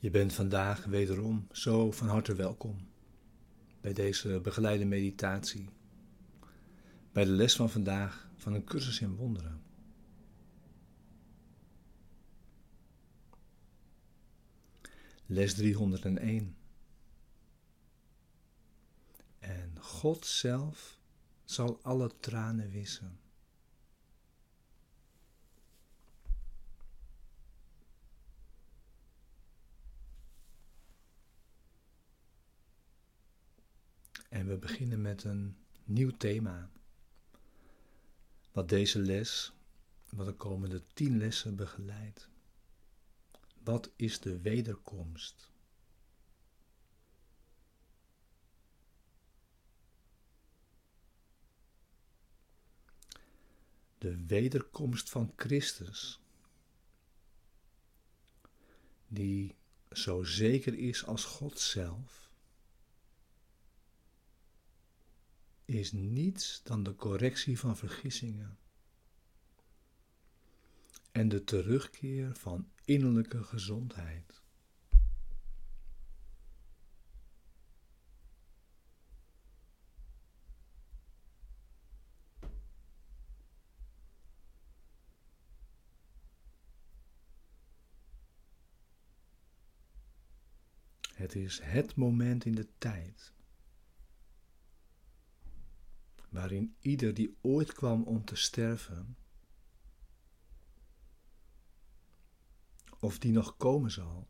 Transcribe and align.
Je 0.00 0.10
bent 0.10 0.32
vandaag 0.32 0.84
wederom 0.84 1.46
zo 1.52 1.92
van 1.92 2.08
harte 2.08 2.34
welkom 2.34 2.88
bij 3.80 3.92
deze 3.92 4.40
begeleide 4.40 4.84
meditatie, 4.84 5.68
bij 7.12 7.24
de 7.24 7.30
les 7.30 7.56
van 7.56 7.70
vandaag 7.70 8.30
van 8.36 8.54
een 8.54 8.64
cursus 8.64 9.00
in 9.00 9.16
wonderen. 9.16 9.62
Les 15.26 15.54
301. 15.54 16.56
En 19.38 19.78
God 19.80 20.26
zelf 20.26 20.98
zal 21.44 21.78
alle 21.82 22.10
tranen 22.20 22.70
wissen. 22.70 23.18
En 34.38 34.46
we 34.46 34.56
beginnen 34.56 35.00
met 35.00 35.24
een 35.24 35.56
nieuw 35.84 36.16
thema. 36.16 36.70
Wat 38.52 38.68
deze 38.68 38.98
les, 38.98 39.52
wat 40.08 40.26
de 40.26 40.32
komende 40.32 40.82
tien 40.94 41.18
lessen 41.18 41.56
begeleidt. 41.56 42.28
Wat 43.62 43.90
is 43.96 44.20
de 44.20 44.40
wederkomst? 44.40 45.50
De 53.98 54.26
wederkomst 54.26 55.10
van 55.10 55.32
Christus, 55.36 56.20
die 59.08 59.54
zo 59.92 60.22
zeker 60.22 60.74
is 60.74 61.04
als 61.04 61.24
God 61.24 61.60
zelf 61.60 62.27
is 65.68 65.92
niets 65.92 66.60
dan 66.62 66.82
de 66.82 66.94
correctie 66.94 67.58
van 67.58 67.76
vergissingen 67.76 68.58
en 71.12 71.28
de 71.28 71.44
terugkeer 71.44 72.34
van 72.36 72.68
innerlijke 72.84 73.42
gezondheid. 73.42 74.42
Het 91.14 91.34
is 91.34 91.60
het 91.62 91.94
moment 91.94 92.44
in 92.44 92.54
de 92.54 92.68
tijd 92.78 93.32
waarin 96.28 96.76
ieder 96.80 97.14
die 97.14 97.38
ooit 97.40 97.72
kwam 97.72 98.02
om 98.02 98.24
te 98.24 98.36
sterven, 98.36 99.16
of 102.98 103.18
die 103.18 103.32
nog 103.32 103.56
komen 103.56 103.90
zal, 103.90 104.28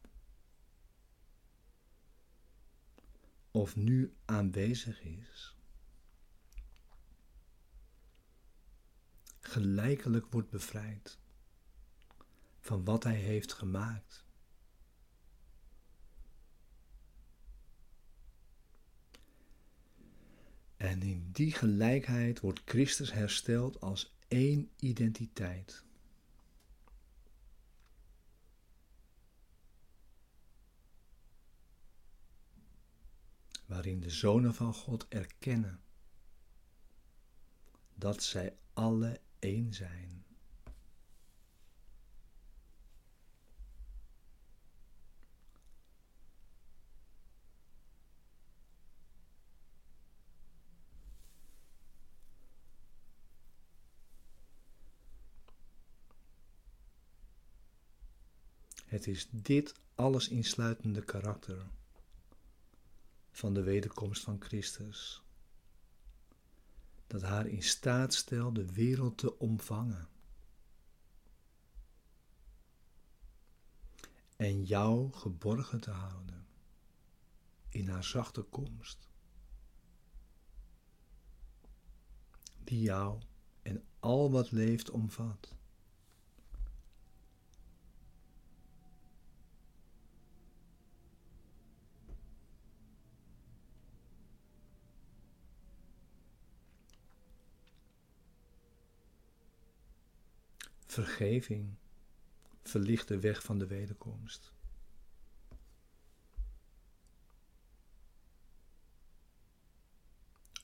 of 3.50 3.76
nu 3.76 4.16
aanwezig 4.25 5.03
is, 5.03 5.56
gelijkelijk 9.41 10.26
wordt 10.26 10.50
bevrijd 10.50 11.19
van 12.60 12.84
wat 12.84 13.04
hij 13.04 13.16
heeft 13.16 13.53
gemaakt. 13.53 14.27
En 20.78 21.02
in 21.02 21.28
die 21.32 21.52
gelijkheid 21.52 22.40
wordt 22.40 22.62
Christus 22.64 23.12
hersteld 23.12 23.80
als 23.80 24.16
één 24.28 24.70
identiteit. 24.76 25.84
Waarin 33.66 34.00
de 34.00 34.10
zonen 34.10 34.54
van 34.54 34.74
God 34.74 35.08
erkennen 35.08 35.80
dat 37.94 38.22
zij 38.22 38.56
alle 38.72 39.20
één 39.38 39.74
zijn. 39.74 40.24
Het 58.98 59.06
is 59.06 59.28
dit 59.31 59.75
alles 59.94 60.28
insluitende 60.28 61.04
karakter 61.04 61.66
van 63.31 63.54
de 63.54 63.62
wederkomst 63.62 64.22
van 64.22 64.41
Christus 64.41 65.22
dat 67.06 67.22
haar 67.22 67.47
in 67.47 67.62
staat 67.62 68.14
stelt 68.14 68.54
de 68.54 68.72
wereld 68.72 69.19
te 69.19 69.38
omvangen. 69.38 70.08
En 74.37 74.64
jou 74.64 75.12
geborgen 75.12 75.81
te 75.81 75.91
houden 75.91 76.47
in 77.69 77.88
haar 77.88 78.04
zachte 78.04 78.42
komst, 78.42 79.08
die 82.64 82.81
jou 82.81 83.20
en 83.62 83.84
al 84.00 84.31
wat 84.31 84.50
leeft 84.50 84.91
omvat. 84.91 85.57
Vergeving 100.98 101.76
verlicht 102.62 103.09
de 103.09 103.19
weg 103.19 103.42
van 103.42 103.59
de 103.59 103.66
wederkomst. 103.66 104.53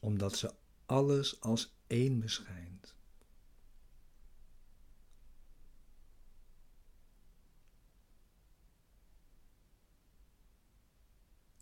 Omdat 0.01 0.37
ze 0.37 0.55
alles 0.87 1.41
als 1.41 1.75
één 1.87 2.21
beschijnt. 2.21 2.95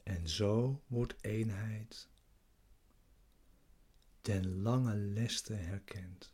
En 0.02 0.28
zo 0.28 0.82
wordt 0.86 1.14
eenheid 1.20 2.08
ten 4.20 4.62
lange 4.62 4.94
leste 4.94 5.54
herkend. 5.54 6.32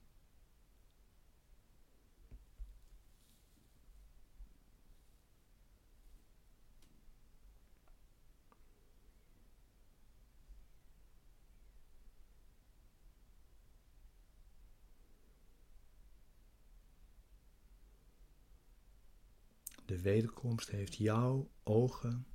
De 19.89 20.01
wederkomst 20.01 20.71
heeft 20.71 20.95
jouw 20.95 21.51
ogen, 21.63 22.27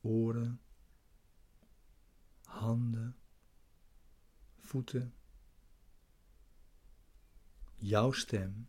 oren, 0.00 0.60
handen, 2.42 3.16
voeten, 4.58 5.14
jouw 7.74 8.12
stem 8.12 8.68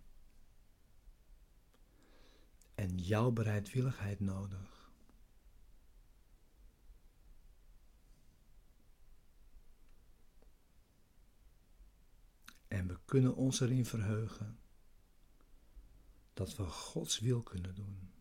en 2.75 2.97
jouw 2.97 3.31
bereidwilligheid 3.31 4.19
nodig. 4.19 4.91
En 12.67 12.87
we 12.87 12.99
kunnen 13.05 13.35
ons 13.35 13.59
erin 13.59 13.85
verheugen 13.85 14.59
dat 16.37 16.55
we 16.55 16.63
Gods 16.63 17.19
wil 17.19 17.41
kunnen 17.43 17.75
doen. 17.75 18.11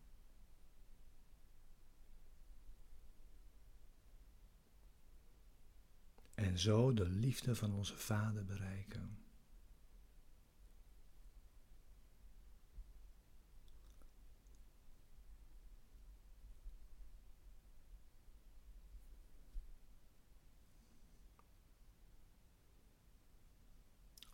En 6.33 6.59
zo 6.59 6.93
de 6.93 7.09
liefde 7.09 7.55
van 7.55 7.73
onze 7.73 7.97
Vader 7.97 8.45
bereiken. 8.45 9.25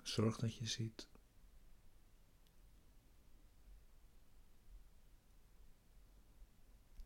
Zorg 0.03 0.37
dat 0.37 0.55
je 0.55 0.65
ziet. 0.65 1.12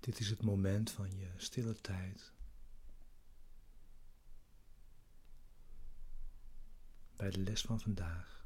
Dit 0.07 0.19
is 0.19 0.29
het 0.29 0.41
moment 0.41 0.91
van 0.91 1.17
je 1.17 1.31
stille 1.35 1.81
tijd. 1.81 2.33
Bij 7.15 7.29
de 7.29 7.39
les 7.39 7.61
van 7.61 7.79
vandaag. 7.79 8.45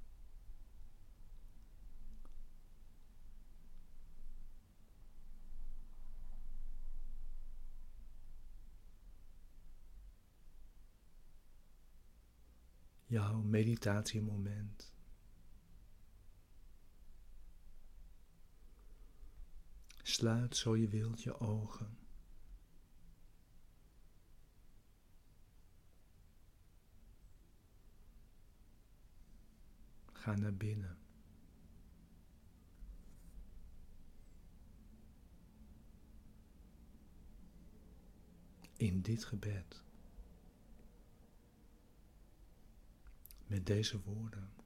jouw 13.05 13.41
meditatiemoment. 13.41 14.93
Sluit 20.11 20.55
zo 20.55 20.75
je 20.75 20.87
wilt 20.87 21.23
je 21.23 21.39
ogen. 21.39 21.97
Ga 30.13 30.35
naar 30.35 30.53
binnen. 30.53 30.97
In 38.77 39.01
dit 39.01 39.23
gebed. 39.23 39.83
met 43.47 43.65
deze 43.65 44.01
woorden. 44.01 44.60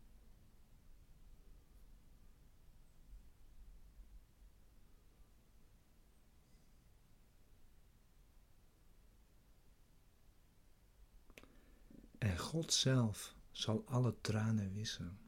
God 12.45 12.73
zelf 12.73 13.35
zal 13.51 13.83
alle 13.87 14.15
tranen 14.21 14.73
wissen. 14.73 15.19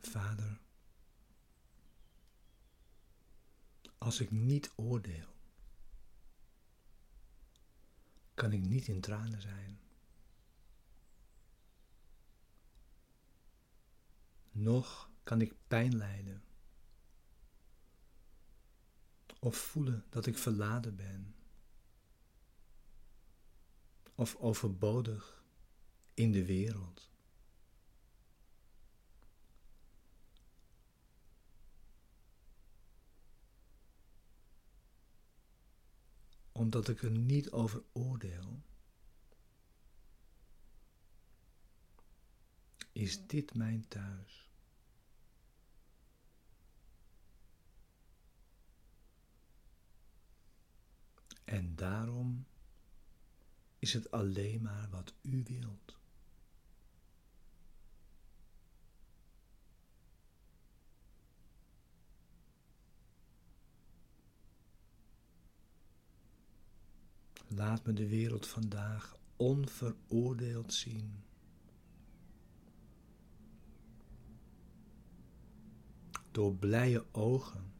Vader, 0.00 0.60
als 3.98 4.20
ik 4.20 4.30
niet 4.30 4.72
oordeel, 4.76 5.34
kan 8.34 8.52
ik 8.52 8.62
niet 8.62 8.88
in 8.88 9.00
tranen 9.00 9.40
zijn. 9.40 9.85
Nog 14.56 15.10
kan 15.22 15.40
ik 15.40 15.54
pijn 15.66 15.96
lijden 15.96 16.42
of 19.38 19.56
voelen 19.56 20.04
dat 20.10 20.26
ik 20.26 20.38
verladen 20.38 20.96
ben 20.96 21.34
of 24.14 24.36
overbodig 24.36 25.44
in 26.14 26.32
de 26.32 26.44
wereld. 26.44 27.10
omdat 36.56 36.88
ik 36.88 37.02
er 37.02 37.10
niet 37.10 37.50
over 37.50 37.82
oordeel, 37.92 38.62
is 42.92 43.26
dit 43.26 43.54
mijn 43.54 43.88
thuis. 43.88 44.45
En 51.46 51.74
daarom 51.74 52.46
is 53.78 53.92
het 53.92 54.10
alleen 54.10 54.62
maar 54.62 54.88
wat 54.90 55.14
u 55.22 55.42
wilt. 55.46 55.98
Laat 67.48 67.86
me 67.86 67.92
de 67.92 68.08
wereld 68.08 68.46
vandaag 68.46 69.16
onveroordeeld 69.36 70.74
zien. 70.74 71.24
Door 76.30 76.54
blije 76.54 77.04
ogen. 77.12 77.75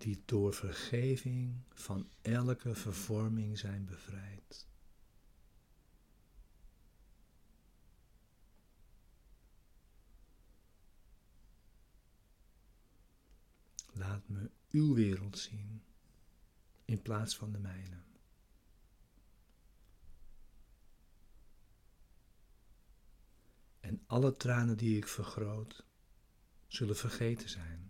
Die 0.00 0.22
door 0.24 0.54
vergeving 0.54 1.62
van 1.70 2.10
elke 2.22 2.74
vervorming 2.74 3.58
zijn 3.58 3.84
bevrijd. 3.84 4.68
Laat 13.92 14.28
me 14.28 14.50
uw 14.70 14.94
wereld 14.94 15.38
zien 15.38 15.82
in 16.84 17.02
plaats 17.02 17.36
van 17.36 17.52
de 17.52 17.58
mijne. 17.58 18.02
En 23.80 24.02
alle 24.06 24.36
tranen 24.36 24.76
die 24.76 24.96
ik 24.96 25.08
vergroot, 25.08 25.84
zullen 26.66 26.96
vergeten 26.96 27.48
zijn. 27.48 27.89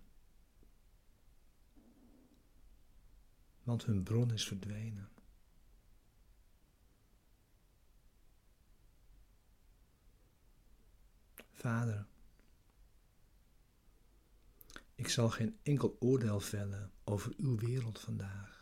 Want 3.71 3.85
hun 3.85 4.03
bron 4.03 4.33
is 4.33 4.47
verdwenen. 4.47 5.09
Vader, 11.53 12.07
ik 14.95 15.09
zal 15.09 15.31
geen 15.31 15.59
enkel 15.63 15.97
oordeel 16.01 16.41
vellen 16.41 16.93
over 17.05 17.33
uw 17.37 17.59
wereld 17.59 18.01
vandaag. 18.01 18.60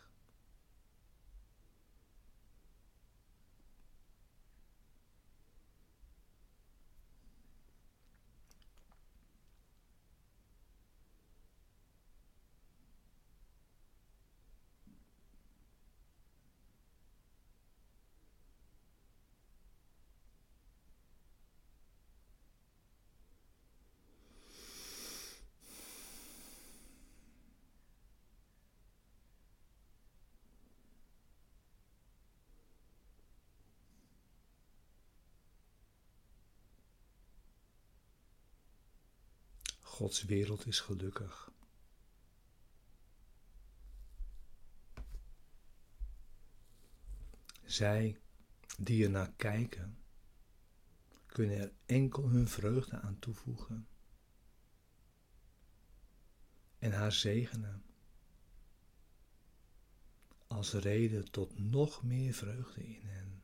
Gods 39.99 40.23
wereld 40.23 40.65
is 40.65 40.79
gelukkig. 40.79 41.51
Zij 47.63 48.19
die 48.77 49.03
er 49.03 49.09
naar 49.09 49.31
kijken, 49.31 49.97
kunnen 51.25 51.57
er 51.57 51.71
enkel 51.85 52.29
hun 52.29 52.47
vreugde 52.47 52.99
aan 52.99 53.19
toevoegen 53.19 53.87
en 56.77 56.91
haar 56.91 57.11
zegenen 57.11 57.83
als 60.47 60.73
reden 60.73 61.31
tot 61.31 61.59
nog 61.59 62.03
meer 62.03 62.33
vreugde 62.33 62.87
in 62.87 63.05
hen. 63.05 63.38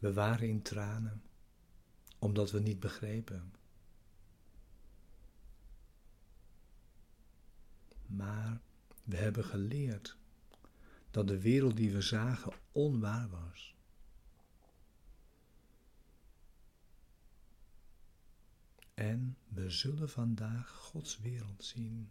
We 0.00 0.12
waren 0.12 0.48
in 0.48 0.62
tranen, 0.62 1.22
omdat 2.18 2.50
we 2.50 2.60
niet 2.60 2.80
begrepen. 2.80 3.52
Maar 8.06 8.60
we 9.04 9.16
hebben 9.16 9.44
geleerd 9.44 10.16
dat 11.10 11.28
de 11.28 11.40
wereld 11.40 11.76
die 11.76 11.92
we 11.92 12.00
zagen 12.00 12.52
onwaar 12.72 13.28
was. 13.28 13.74
En 18.94 19.36
we 19.48 19.70
zullen 19.70 20.10
vandaag 20.10 20.68
Gods 20.70 21.18
wereld 21.18 21.64
zien. 21.64 22.10